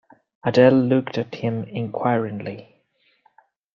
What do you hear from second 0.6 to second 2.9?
looked at him inquiringly.